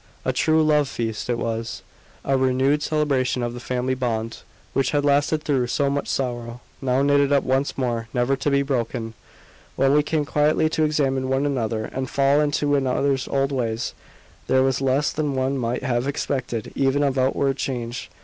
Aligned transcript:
A 0.25 0.33
true 0.33 0.63
love 0.63 0.87
feast 0.89 1.29
it 1.29 1.37
was: 1.37 1.83
a 2.25 2.35
renewed 2.35 2.81
celebration 2.81 3.43
of 3.43 3.53
the 3.53 3.59
family 3.59 3.93
bond, 3.93 4.39
which 4.73 4.89
had 4.89 5.05
lasted 5.05 5.43
through 5.43 5.67
so 5.67 5.91
much 5.91 6.07
sorrow, 6.07 6.59
now 6.81 7.03
knitted 7.03 7.31
up 7.31 7.43
once 7.43 7.77
more, 7.77 8.07
never 8.11 8.35
to 8.35 8.49
be 8.49 8.63
broken. 8.63 9.13
When 9.75 9.93
we 9.93 10.01
came 10.01 10.25
quietly 10.25 10.69
to 10.69 10.83
examine 10.83 11.29
one 11.29 11.45
another 11.45 11.85
and 11.85 12.09
fall 12.09 12.41
into 12.41 12.69
one 12.69 12.87
another's 12.87 13.27
old 13.27 13.51
ways, 13.51 13.93
there 14.47 14.63
was 14.63 14.81
less 14.81 15.11
than 15.11 15.35
one 15.35 15.59
might 15.59 15.83
have 15.83 16.07
expected 16.07 16.71
even 16.73 17.03
of 17.03 17.19
outward 17.19 17.57
change. 17.57 18.09